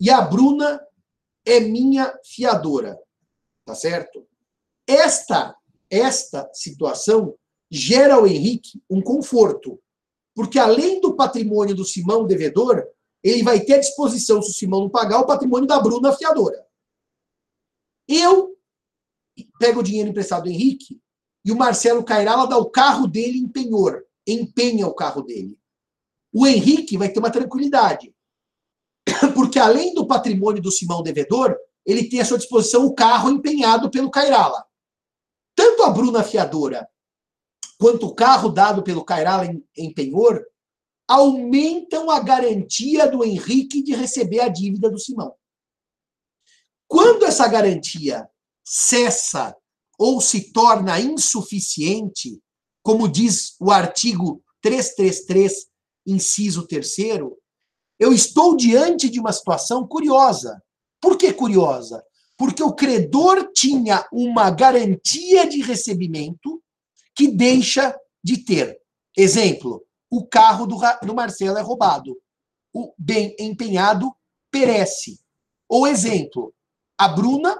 [0.02, 0.84] e a Bruna
[1.46, 2.98] é minha fiadora,
[3.64, 4.26] tá certo?
[4.84, 5.56] Esta
[5.88, 7.36] esta situação
[7.70, 9.80] gera ao Henrique um conforto,
[10.34, 12.84] porque além do patrimônio do Simão devedor,
[13.22, 16.66] ele vai ter à disposição, se o Simão não pagar, o patrimônio da Bruna fiadora.
[18.08, 18.56] Eu
[19.60, 21.00] pego o dinheiro emprestado do Henrique
[21.44, 25.56] e o Marcelo Cairala dá o carro dele em penhor, empenha o carro dele.
[26.32, 28.12] O Henrique vai ter uma tranquilidade,
[29.34, 33.90] porque além do patrimônio do Simão devedor, ele tem à sua disposição o carro empenhado
[33.90, 34.64] pelo Cairala.
[35.54, 36.88] Tanto a Bruna fiadora
[37.78, 40.44] quanto o carro dado pelo Cairala em, em penhor
[41.08, 45.34] aumentam a garantia do Henrique de receber a dívida do Simão.
[46.86, 48.28] Quando essa garantia
[48.64, 49.56] cessa
[49.98, 52.40] ou se torna insuficiente,
[52.82, 55.66] como diz o artigo 333,
[56.06, 56.94] inciso 3
[57.98, 60.62] eu estou diante de uma situação curiosa.
[61.00, 62.05] Por que curiosa?
[62.37, 66.62] Porque o credor tinha uma garantia de recebimento
[67.14, 68.78] que deixa de ter.
[69.16, 72.16] Exemplo: o carro do, do Marcelo é roubado.
[72.72, 74.14] O bem empenhado
[74.50, 75.20] perece.
[75.68, 76.55] Ou exemplo:
[76.98, 77.59] a Bruna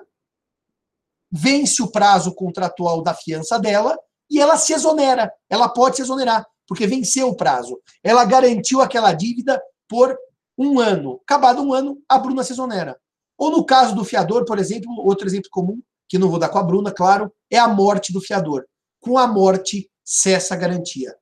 [1.31, 3.99] vence o prazo contratual da fiança dela
[4.31, 5.33] e ela se exonera.
[5.49, 7.81] Ela pode se exonerar, porque venceu o prazo.
[8.03, 9.61] Ela garantiu aquela dívida
[9.93, 10.17] por
[10.57, 11.21] um ano.
[11.23, 12.99] Acabado um ano, a Bruna se exonera.
[13.37, 16.59] Ou no caso do fiador, por exemplo, outro exemplo comum, que não vou dar com
[16.59, 18.67] a Bruna, claro, é a morte do fiador
[18.99, 21.15] com a morte cessa a garantia.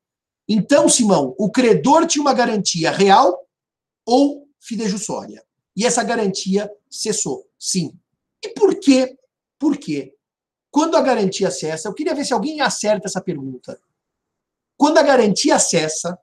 [0.48, 3.44] Então, Simão, o credor tinha uma garantia real
[4.06, 5.42] ou fidejussória.
[5.74, 7.92] E essa garantia cessou, sim.
[8.44, 9.16] E por quê?
[9.58, 10.14] Por quê?
[10.70, 13.80] Quando a garantia cessa, eu queria ver se alguém acerta essa pergunta.
[14.76, 16.18] Quando a garantia cessa,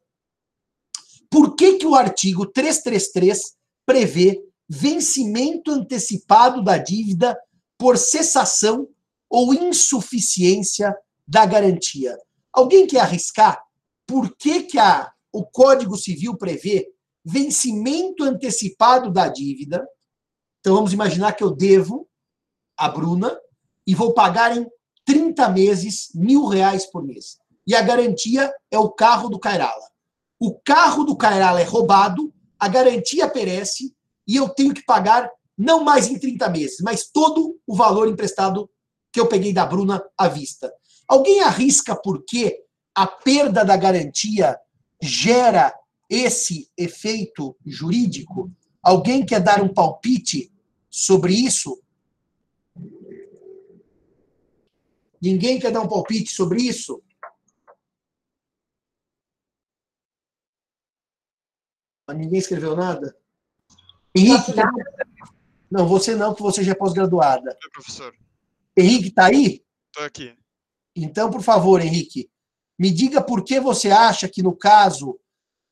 [1.30, 7.38] por que, que o artigo 333 prevê vencimento antecipado da dívida
[7.78, 8.88] por cessação
[9.30, 10.96] ou insuficiência
[11.28, 12.18] da garantia.
[12.52, 13.62] Alguém quer arriscar?
[14.06, 16.88] Por que, que a, o Código Civil prevê
[17.24, 19.86] vencimento antecipado da dívida?
[20.60, 22.08] Então vamos imaginar que eu devo
[22.76, 23.38] a Bruna
[23.86, 24.66] e vou pagar em
[25.06, 27.38] 30 meses mil reais por mês.
[27.66, 29.88] E a garantia é o carro do Cairala.
[30.40, 33.96] O carro do Cairala é roubado, a garantia perece
[34.28, 38.70] e eu tenho que pagar não mais em 30 meses, mas todo o valor emprestado
[39.12, 40.72] que eu peguei da Bruna à vista.
[41.08, 44.58] Alguém arrisca porque a perda da garantia
[45.02, 45.74] gera
[46.10, 48.52] esse efeito jurídico?
[48.84, 50.52] Alguém quer dar um palpite
[50.90, 51.82] sobre isso?
[55.22, 57.02] Ninguém quer dar um palpite sobre isso?
[62.14, 63.16] Ninguém escreveu nada?
[64.16, 64.54] Henrique?
[65.70, 67.50] Não, você não, porque você já é pós-graduada.
[67.52, 68.16] Oi, professor.
[68.76, 69.64] Henrique, está aí?
[69.88, 70.36] Estou aqui.
[70.96, 72.30] Então, por favor, Henrique,
[72.80, 75.20] me diga por que você acha que no caso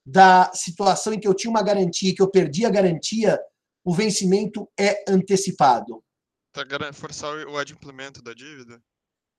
[0.05, 3.39] da situação em que eu tinha uma garantia, que eu perdi a garantia,
[3.83, 6.03] o vencimento é antecipado.
[6.51, 8.81] Para forçar o adimplemento da dívida?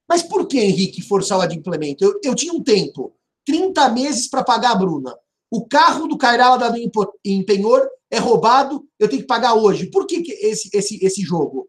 [0.08, 2.04] Mas por que, Henrique, forçar o adimplemento?
[2.04, 5.16] Eu, eu tinha um tempo, 30 meses para pagar a Bruna.
[5.50, 6.76] O carro do Cairala dado
[7.24, 9.90] em penhor é roubado, eu tenho que pagar hoje.
[9.90, 11.68] Por que, que esse, esse, esse jogo?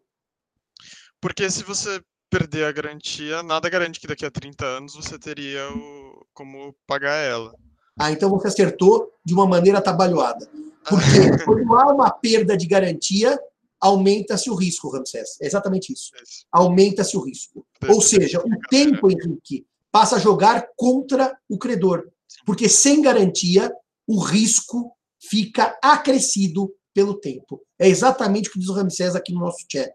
[1.20, 5.68] Porque se você perder a garantia, nada garante que daqui a 30 anos você teria
[5.72, 7.54] o, como pagar ela.
[7.98, 10.48] Ah, então você acertou de uma maneira atabalhoada.
[10.88, 13.38] Porque quando há uma perda de garantia,
[13.80, 15.36] aumenta-se o risco, Ramsés.
[15.40, 16.10] É exatamente isso.
[16.52, 17.66] Aumenta-se o risco.
[17.88, 22.08] Ou seja, o tempo, Henrique, passa a jogar contra o credor.
[22.44, 23.72] Porque sem garantia,
[24.06, 27.62] o risco fica acrescido pelo tempo.
[27.78, 29.92] É exatamente o que diz o Ramsés aqui no nosso chat.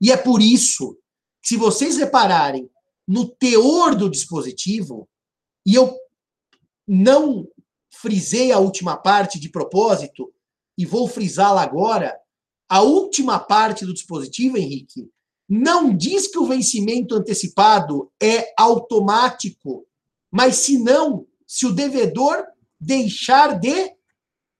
[0.00, 0.98] E é por isso
[1.42, 2.68] que, se vocês repararem
[3.06, 5.08] no teor do dispositivo,
[5.66, 5.96] e eu
[6.86, 7.48] não
[7.90, 10.32] frisei a última parte de propósito,
[10.76, 12.18] e vou frisá-la agora,
[12.68, 15.08] a última parte do dispositivo, Henrique,
[15.48, 19.86] não diz que o vencimento antecipado é automático,
[20.30, 22.46] mas se não, se o devedor
[22.80, 23.94] deixar de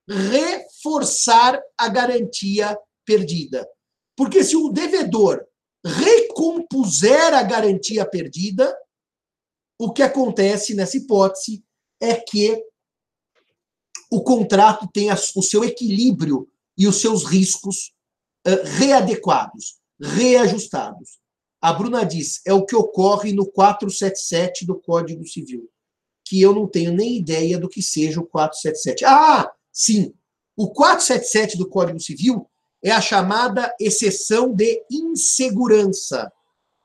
[0.07, 3.67] reforçar a garantia perdida.
[4.15, 5.43] Porque se o devedor
[5.83, 8.77] recompuser a garantia perdida,
[9.79, 11.65] o que acontece nessa hipótese
[11.99, 12.63] é que
[14.11, 17.91] o contrato tem o seu equilíbrio e os seus riscos
[18.77, 21.19] readequados, reajustados.
[21.59, 25.67] A Bruna diz, é o que ocorre no 477 do Código Civil,
[26.25, 29.05] que eu não tenho nem ideia do que seja o 477.
[29.05, 30.13] Ah, sim,
[30.55, 32.47] o 477 do Código Civil
[32.83, 36.31] é a chamada exceção de insegurança,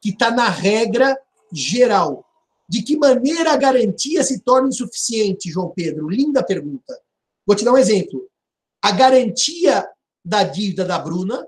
[0.01, 1.19] que está na regra
[1.53, 2.25] geral.
[2.69, 6.09] De que maneira a garantia se torna insuficiente, João Pedro?
[6.09, 6.99] Linda pergunta.
[7.47, 8.29] Vou te dar um exemplo.
[8.83, 9.89] A garantia
[10.25, 11.47] da dívida da Bruna,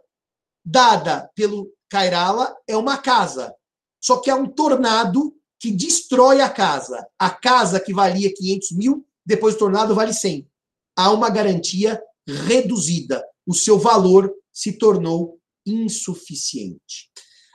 [0.64, 3.54] dada pelo Cairala, é uma casa.
[4.00, 7.06] Só que é um tornado que destrói a casa.
[7.18, 10.50] A casa que valia 500 mil, depois do tornado vale 100.
[10.96, 13.22] Há uma garantia reduzida.
[13.46, 17.10] O seu valor se tornou insuficiente.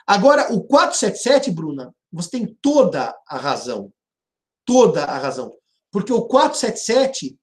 [0.06, 3.92] Agora, o 477, Bruna, você tem toda a razão.
[4.64, 5.54] Toda a razão.
[5.92, 7.38] Porque o 477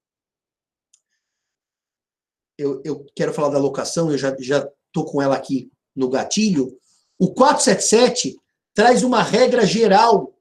[2.57, 6.77] eu, eu quero falar da locação, eu já estou com ela aqui no gatilho.
[7.19, 8.37] O 477
[8.73, 10.33] traz uma regra geral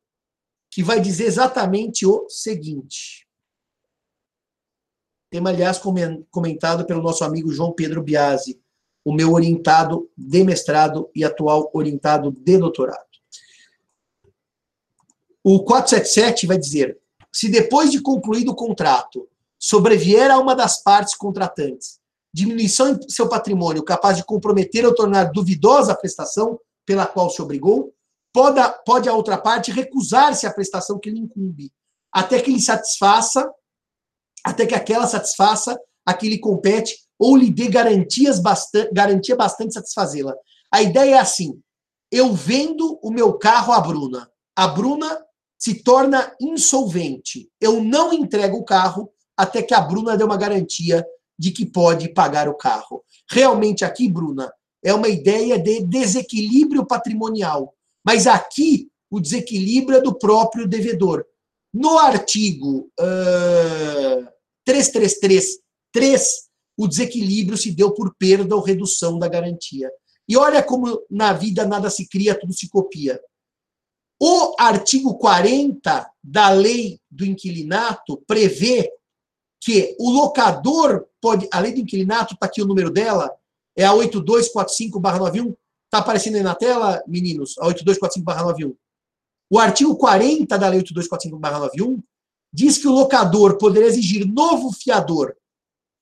[0.73, 3.29] que vai dizer exatamente o seguinte.
[5.31, 5.79] Tema, aliás,
[6.31, 8.59] comentado pelo nosso amigo João Pedro Biasi,
[9.05, 13.05] o meu orientado de mestrado e atual orientado de doutorado.
[15.45, 16.99] O 477 vai dizer:
[17.31, 22.01] se depois de concluído o contrato sobrevier a uma das partes contratantes
[22.33, 27.43] diminuição em seu patrimônio capaz de comprometer ou tornar duvidosa a prestação pela qual se
[27.43, 27.93] obrigou,
[28.33, 31.73] pode, pode a outra parte recusar-se à prestação que lhe incumbe,
[32.13, 33.51] até que lhe satisfaça,
[34.45, 39.75] até que aquela satisfaça a que lhe compete ou lhe dê garantias bastante, garantia bastante
[39.75, 40.35] satisfazê-la.
[40.73, 41.61] A ideia é assim:
[42.11, 45.25] eu vendo o meu carro à Bruna, a Bruna
[45.59, 47.49] se torna insolvente.
[47.61, 51.07] Eu não entrego o carro até que a Bruna dê uma garantia
[51.39, 53.05] de que pode pagar o carro.
[53.31, 54.53] Realmente aqui, Bruna,
[54.85, 61.25] é uma ideia de desequilíbrio patrimonial, mas aqui o desequilíbrio é do próprio devedor.
[61.73, 64.29] No artigo uh,
[64.69, 66.23] 333.3,
[66.77, 69.91] o desequilíbrio se deu por perda ou redução da garantia.
[70.29, 73.21] E olha como na vida nada se cria, tudo se copia.
[74.21, 78.91] O artigo 40 da lei do inquilinato prevê
[79.61, 83.31] que o locador pode, a lei do inquilinato, está aqui o número dela,
[83.77, 85.57] é a 8245-91,
[85.93, 88.75] está aparecendo aí na tela, meninos, a 8245-91.
[89.51, 92.03] O artigo 40 da lei 8245-91
[92.51, 95.37] diz que o locador poderá exigir novo fiador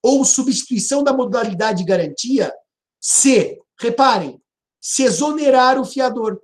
[0.00, 2.54] ou substituição da modalidade de garantia
[3.00, 4.40] se, reparem,
[4.80, 6.40] se exonerar o fiador,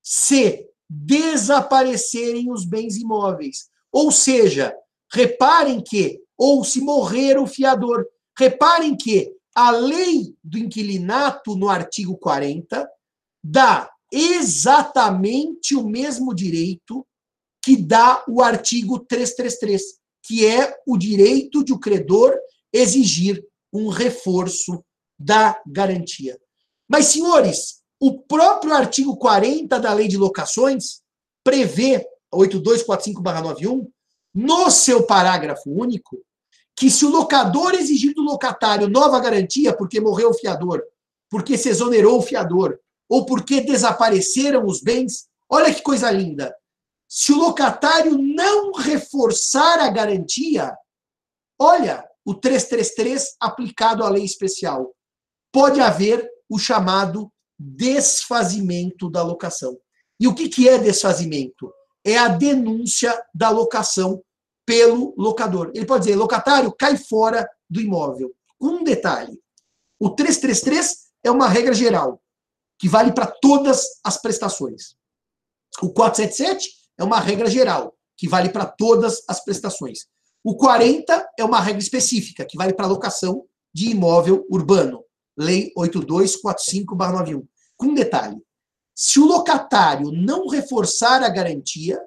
[0.00, 3.68] se desaparecerem os bens imóveis.
[3.90, 4.72] Ou seja,
[5.12, 8.06] reparem que ou se morrer o fiador.
[8.38, 12.86] Reparem que a lei do inquilinato, no artigo 40,
[13.42, 17.06] dá exatamente o mesmo direito
[17.64, 19.82] que dá o artigo 333,
[20.22, 22.36] que é o direito de o credor
[22.70, 23.42] exigir
[23.72, 24.84] um reforço
[25.18, 26.38] da garantia.
[26.86, 31.00] Mas, senhores, o próprio artigo 40 da Lei de Locações
[31.42, 33.88] prevê, 8245-91,
[34.34, 36.22] no seu parágrafo único,
[36.76, 40.82] que se o locador exigir do locatário nova garantia porque morreu o fiador,
[41.30, 46.54] porque se exonerou o fiador, ou porque desapareceram os bens, olha que coisa linda.
[47.08, 50.76] Se o locatário não reforçar a garantia,
[51.58, 54.92] olha o 333 aplicado à lei especial,
[55.52, 59.78] pode haver o chamado desfazimento da locação.
[60.20, 61.72] E o que, que é desfazimento?
[62.04, 64.22] É a denúncia da locação
[64.66, 65.70] pelo locador.
[65.74, 68.34] Ele pode dizer, locatário, cai fora do imóvel.
[68.60, 69.40] Um detalhe:
[69.98, 72.20] o 333 é uma regra geral,
[72.78, 74.96] que vale para todas as prestações.
[75.80, 80.06] O 477 é uma regra geral, que vale para todas as prestações.
[80.42, 83.44] O 40 é uma regra específica, que vale para locação
[83.74, 85.04] de imóvel urbano.
[85.36, 87.46] Lei 8245-91.
[87.76, 88.36] Com um detalhe:
[88.94, 92.00] se o locatário não reforçar a garantia,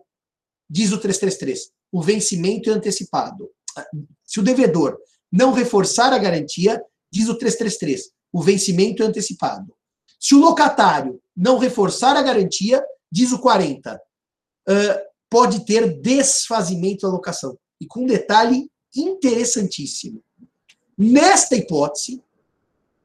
[0.67, 3.49] diz o 333, o vencimento é antecipado.
[4.25, 4.97] Se o devedor
[5.31, 6.81] não reforçar a garantia,
[7.11, 9.73] diz o 333, o vencimento é antecipado.
[10.19, 13.99] Se o locatário não reforçar a garantia, diz o 40,
[15.29, 17.57] pode ter desfazimento da locação.
[17.79, 20.21] E com um detalhe interessantíssimo.
[20.97, 22.21] Nesta hipótese,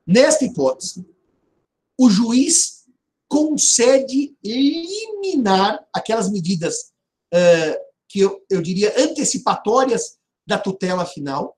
[0.07, 1.07] nesta hipótese,
[1.99, 2.85] o juiz
[3.29, 6.93] concede eliminar aquelas medidas
[7.33, 7.84] uh,
[8.15, 11.57] que eu, eu diria antecipatórias da tutela final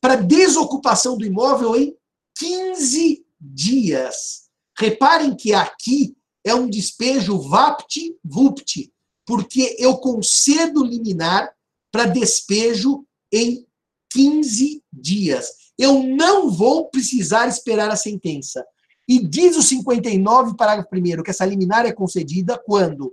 [0.00, 1.96] para desocupação do imóvel em
[2.38, 4.44] 15 dias.
[4.78, 8.92] Reparem que aqui é um despejo vapt-vupt,
[9.26, 11.52] porque eu concedo liminar
[11.90, 13.66] para despejo em
[14.12, 15.48] 15 dias.
[15.76, 18.64] Eu não vou precisar esperar a sentença.
[19.08, 23.12] E diz o 59, parágrafo 1 que essa liminar é concedida quando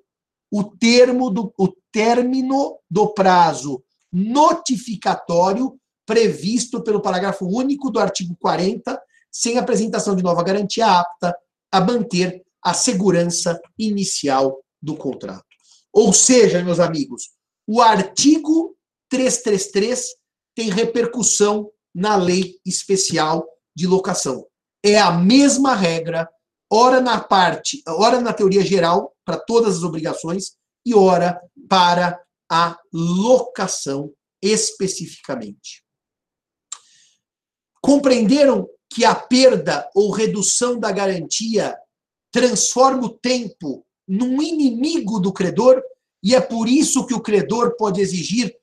[0.54, 5.76] o termo do o término do prazo notificatório
[6.06, 9.02] previsto pelo parágrafo único do artigo 40,
[9.32, 11.36] sem apresentação de nova garantia apta
[11.72, 15.44] a manter a segurança inicial do contrato.
[15.92, 17.32] Ou seja, meus amigos,
[17.66, 18.76] o artigo
[19.10, 20.10] 333
[20.56, 24.46] tem repercussão na lei especial de locação
[24.84, 26.30] é a mesma regra,
[26.74, 30.54] ora na parte, ora na teoria geral, para todas as obrigações,
[30.84, 32.20] e ora para
[32.50, 34.12] a locação
[34.42, 35.84] especificamente.
[37.80, 41.78] Compreenderam que a perda ou redução da garantia
[42.32, 45.82] transforma o tempo num inimigo do credor
[46.24, 48.56] e é por isso que o credor pode exigir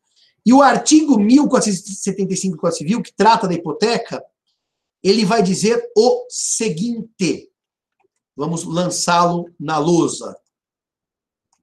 [0.46, 4.24] E o artigo 1475 do Código Civil, que trata da hipoteca,
[5.04, 7.52] ele vai dizer o seguinte:
[8.36, 10.36] vamos lançá-lo na lousa.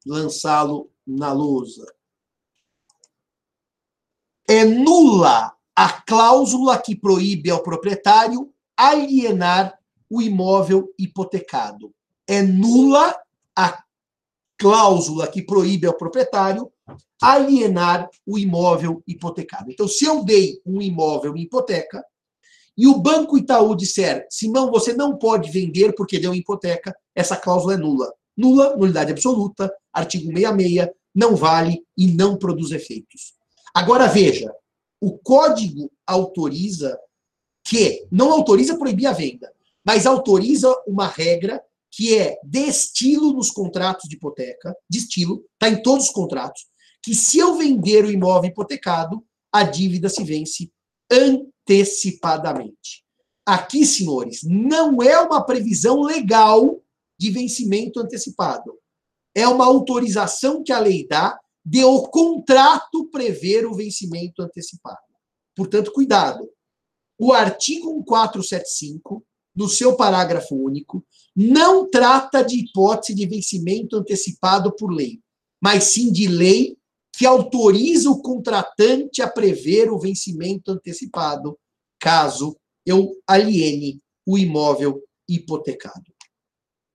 [0.07, 1.87] Lançá-lo na lousa.
[4.49, 11.95] É nula a cláusula que proíbe ao proprietário alienar o imóvel hipotecado.
[12.27, 13.15] É nula
[13.55, 13.85] a
[14.59, 16.71] cláusula que proíbe ao proprietário
[17.23, 19.71] alienar o imóvel hipotecado.
[19.71, 22.05] Então, se eu dei um imóvel em hipoteca
[22.77, 27.75] e o Banco Itaú disser, Simão, você não pode vender porque deu hipoteca, essa cláusula
[27.75, 28.13] é nula.
[28.37, 33.35] nula, nulidade absoluta, artigo 66, não vale e não produz efeitos.
[33.75, 34.53] Agora veja,
[35.01, 36.99] o código autoriza
[37.65, 39.53] que, não autoriza proibir a venda,
[39.85, 45.69] mas autoriza uma regra que é de estilo nos contratos de hipoteca, de estilo, está
[45.69, 46.67] em todos os contratos,
[47.03, 50.71] que se eu vender o imóvel hipotecado, a dívida se vence
[51.11, 53.05] antecipadamente.
[53.47, 56.83] Aqui, senhores, não é uma previsão legal
[57.19, 58.79] de vencimento antecipado.
[59.35, 64.99] É uma autorização que a lei dá de o contrato prever o vencimento antecipado.
[65.57, 66.49] Portanto, cuidado.
[67.19, 69.25] O artigo 1475,
[69.59, 71.05] no seu parágrafo único,
[71.35, 75.19] não trata de hipótese de vencimento antecipado por lei,
[75.61, 76.79] mas sim de lei
[77.13, 81.59] que autoriza o contratante a prever o vencimento antecipado,
[81.99, 82.57] caso
[82.87, 86.05] eu aliene o imóvel hipotecado.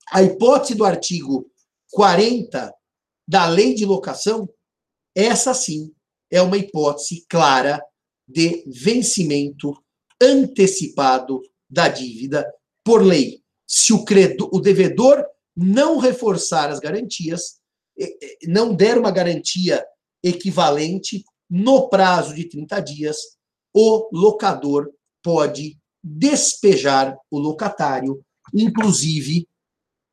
[0.09, 1.51] A hipótese do artigo
[1.91, 2.73] 40
[3.27, 4.47] da lei de locação,
[5.13, 5.93] essa sim
[6.31, 7.83] é uma hipótese clara
[8.25, 9.73] de vencimento
[10.21, 11.41] antecipado
[11.73, 12.45] da dívida
[12.83, 13.41] por lei.
[13.67, 17.59] Se o, credor, o devedor não reforçar as garantias,
[18.47, 19.83] não der uma garantia
[20.23, 23.17] equivalente no prazo de 30 dias,
[23.73, 24.91] o locador
[25.23, 29.47] pode despejar o locatário, inclusive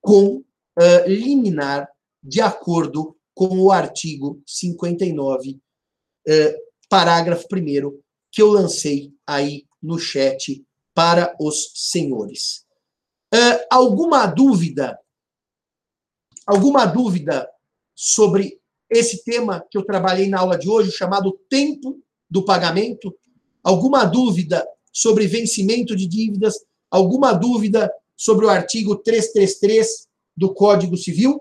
[0.00, 0.44] com uh,
[1.06, 1.88] liminar,
[2.22, 6.30] de acordo com o artigo 59, uh,
[6.88, 8.00] parágrafo 1,
[8.32, 10.64] que eu lancei aí no chat
[11.00, 12.66] para os senhores.
[13.34, 14.98] Uh, alguma dúvida?
[16.46, 17.48] Alguma dúvida
[17.94, 23.16] sobre esse tema que eu trabalhei na aula de hoje, chamado tempo do pagamento?
[23.62, 26.56] Alguma dúvida sobre vencimento de dívidas?
[26.90, 31.40] Alguma dúvida sobre o artigo 333 do Código Civil?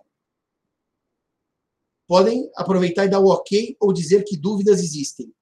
[2.07, 5.33] Podem aproveitar e dar o ok ou dizer que dúvidas existem.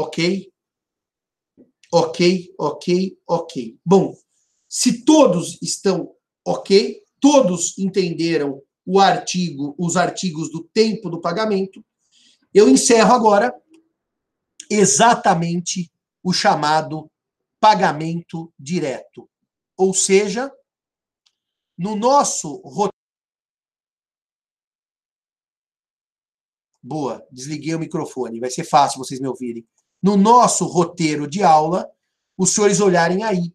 [0.00, 0.48] Ok?
[1.92, 3.80] Ok, ok, ok.
[3.84, 4.14] Bom,
[4.68, 6.14] se todos estão
[6.46, 11.84] ok, todos entenderam o artigo, os artigos do tempo do pagamento,
[12.54, 13.52] eu encerro agora
[14.70, 15.90] exatamente
[16.22, 17.10] o chamado
[17.58, 19.28] pagamento direto.
[19.76, 20.48] Ou seja,
[21.76, 22.62] no nosso.
[26.80, 29.66] Boa, desliguei o microfone, vai ser fácil vocês me ouvirem.
[30.02, 31.88] No nosso roteiro de aula,
[32.36, 33.52] os senhores olharem aí,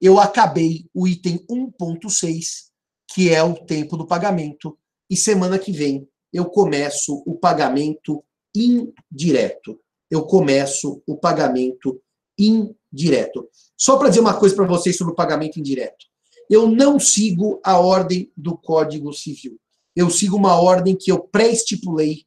[0.00, 2.64] eu acabei o item 1.6,
[3.12, 4.76] que é o tempo do pagamento,
[5.08, 8.24] e semana que vem eu começo o pagamento
[8.54, 9.80] indireto.
[10.10, 12.02] Eu começo o pagamento
[12.36, 13.48] indireto.
[13.76, 16.06] Só para dizer uma coisa para vocês sobre o pagamento indireto.
[16.50, 19.58] Eu não sigo a ordem do Código Civil.
[19.94, 22.26] Eu sigo uma ordem que eu pré-estipulei,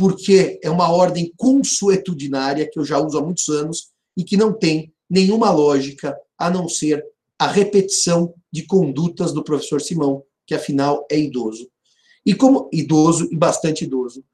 [0.00, 4.50] porque é uma ordem consuetudinária que eu já uso há muitos anos e que não
[4.50, 7.04] tem nenhuma lógica a não ser
[7.38, 11.68] a repetição de condutas do professor Simão, que afinal é idoso.
[12.24, 14.24] E como idoso e bastante idoso.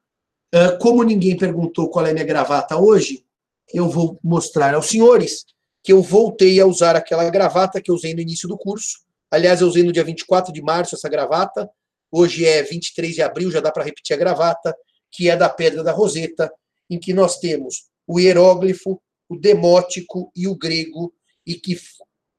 [0.55, 3.25] Ah, como ninguém perguntou qual é a minha gravata hoje,
[3.73, 5.43] eu vou mostrar aos senhores
[5.83, 8.99] que eu voltei a usar aquela gravata que eu usei no início do curso.
[9.29, 11.69] Aliás, eu usei no dia 24 de março essa gravata.
[12.09, 14.73] Hoje é 23 de abril, já dá para repetir a gravata,
[15.11, 16.51] que é da Pedra da Roseta,
[16.89, 21.13] em que nós temos o hieróglifo, o demótico e o grego,
[21.45, 21.77] e que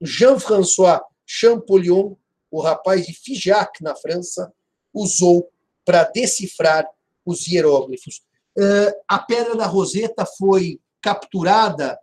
[0.01, 2.14] Jean-François Champollion,
[2.51, 4.53] o rapaz de Figeac, na França,
[4.95, 5.51] usou
[5.85, 6.87] para decifrar
[7.25, 8.23] os hieróglifos.
[8.57, 11.99] Uh, a Pedra da Roseta foi capturada.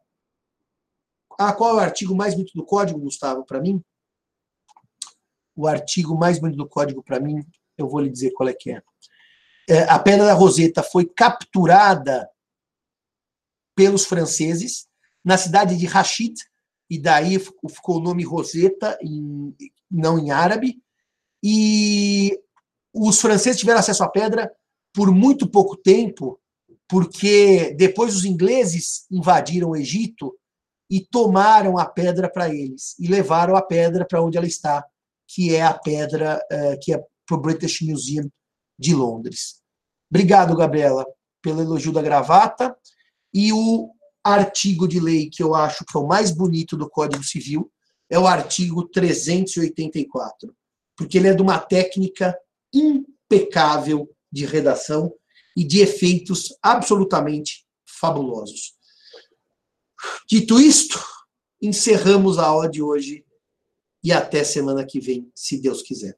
[1.38, 3.84] Ah, qual é o artigo mais bonito do código, Gustavo, para mim?
[5.56, 7.44] O artigo mais bonito do código para mim,
[7.78, 8.82] eu vou lhe dizer qual é que é.
[9.70, 9.84] É.
[9.84, 12.30] A Pedra da Roseta foi capturada
[13.76, 14.88] pelos franceses
[15.24, 16.36] na cidade de Rashid,
[16.90, 19.56] e daí ficou o nome Roseta, em,
[19.90, 20.78] não em árabe,
[21.44, 22.40] e
[22.94, 24.52] os franceses tiveram acesso à pedra
[24.94, 26.40] por muito pouco tempo,
[26.88, 30.34] porque depois os ingleses invadiram o Egito
[30.90, 34.86] e tomaram a pedra para eles e levaram a pedra para onde ela está,
[35.28, 38.30] que é a pedra uh, que é para o British Museum
[38.78, 39.62] de Londres.
[40.10, 41.06] Obrigado, Gabriela,
[41.42, 42.76] pelo elogio da gravata.
[43.34, 43.92] E o
[44.24, 47.72] artigo de lei que eu acho que é o mais bonito do Código Civil
[48.10, 50.56] é o artigo 384,
[50.96, 52.38] porque ele é de uma técnica
[52.74, 55.14] impecável de redação
[55.56, 58.74] e de efeitos absolutamente fabulosos.
[60.28, 61.04] Dito isto,
[61.62, 63.26] encerramos a aula de hoje
[64.04, 66.18] e até semana que vem, se Deus quiser.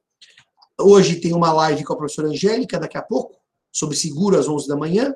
[0.80, 3.36] Hoje tem uma live com a professora Angélica, daqui a pouco,
[3.72, 5.16] sobre seguro às 11 da manhã.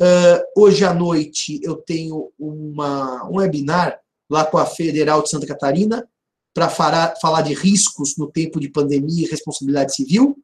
[0.00, 5.46] Uh, hoje à noite eu tenho uma, um webinar lá com a Federal de Santa
[5.46, 6.08] Catarina
[6.52, 10.36] para falar de riscos no tempo de pandemia e responsabilidade civil.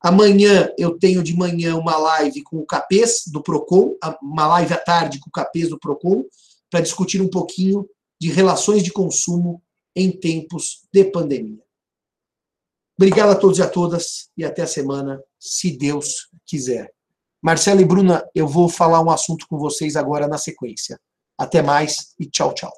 [0.00, 4.78] Amanhã eu tenho de manhã uma live com o Capês do Procon, uma live à
[4.78, 6.24] tarde com o Capês do Procon,
[6.70, 7.88] para discutir um pouquinho
[8.20, 9.62] de relações de consumo
[9.94, 11.67] em tempos de pandemia.
[12.98, 16.92] Obrigado a todos e a todas e até a semana, se Deus quiser.
[17.40, 20.98] Marcelo e Bruna, eu vou falar um assunto com vocês agora na sequência.
[21.38, 22.72] Até mais e tchau, tchau.